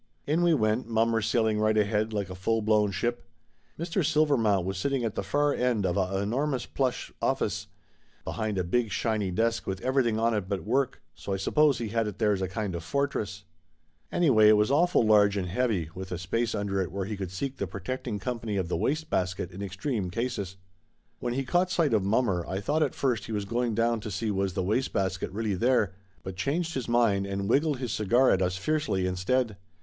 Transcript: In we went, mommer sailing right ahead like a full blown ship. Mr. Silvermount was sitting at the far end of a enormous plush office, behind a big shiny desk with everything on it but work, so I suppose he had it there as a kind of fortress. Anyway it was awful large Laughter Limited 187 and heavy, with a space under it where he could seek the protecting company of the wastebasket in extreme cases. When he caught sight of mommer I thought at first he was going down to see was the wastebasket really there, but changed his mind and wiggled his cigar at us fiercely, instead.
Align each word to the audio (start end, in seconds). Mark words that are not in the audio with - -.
In 0.25 0.41
we 0.41 0.55
went, 0.55 0.87
mommer 0.87 1.21
sailing 1.21 1.59
right 1.59 1.77
ahead 1.77 2.11
like 2.11 2.31
a 2.31 2.33
full 2.33 2.63
blown 2.63 2.89
ship. 2.89 3.23
Mr. 3.77 4.03
Silvermount 4.03 4.65
was 4.65 4.79
sitting 4.79 5.03
at 5.05 5.13
the 5.13 5.21
far 5.21 5.53
end 5.53 5.85
of 5.85 5.95
a 5.95 6.17
enormous 6.23 6.65
plush 6.65 7.13
office, 7.21 7.67
behind 8.25 8.57
a 8.57 8.63
big 8.63 8.89
shiny 8.89 9.29
desk 9.29 9.67
with 9.67 9.79
everything 9.81 10.17
on 10.17 10.33
it 10.33 10.49
but 10.49 10.63
work, 10.63 11.03
so 11.13 11.33
I 11.33 11.37
suppose 11.37 11.77
he 11.77 11.89
had 11.89 12.07
it 12.07 12.17
there 12.17 12.31
as 12.31 12.41
a 12.41 12.47
kind 12.47 12.73
of 12.73 12.83
fortress. 12.83 13.43
Anyway 14.11 14.49
it 14.49 14.57
was 14.57 14.71
awful 14.71 15.03
large 15.05 15.37
Laughter 15.37 15.41
Limited 15.51 15.89
187 15.93 15.93
and 15.93 15.93
heavy, 15.93 15.99
with 15.99 16.11
a 16.11 16.17
space 16.19 16.55
under 16.55 16.81
it 16.81 16.91
where 16.91 17.05
he 17.05 17.15
could 17.15 17.29
seek 17.31 17.57
the 17.57 17.67
protecting 17.67 18.17
company 18.17 18.57
of 18.57 18.69
the 18.69 18.77
wastebasket 18.77 19.51
in 19.51 19.61
extreme 19.61 20.09
cases. 20.09 20.55
When 21.19 21.35
he 21.35 21.45
caught 21.45 21.69
sight 21.69 21.93
of 21.93 22.03
mommer 22.03 22.43
I 22.47 22.59
thought 22.59 22.81
at 22.81 22.95
first 22.95 23.25
he 23.25 23.31
was 23.31 23.45
going 23.45 23.75
down 23.75 23.99
to 23.99 24.09
see 24.09 24.31
was 24.31 24.53
the 24.55 24.63
wastebasket 24.63 25.29
really 25.31 25.53
there, 25.53 25.93
but 26.23 26.35
changed 26.35 26.73
his 26.73 26.89
mind 26.89 27.27
and 27.27 27.47
wiggled 27.47 27.77
his 27.77 27.91
cigar 27.91 28.31
at 28.31 28.41
us 28.41 28.57
fiercely, 28.57 29.05
instead. 29.05 29.57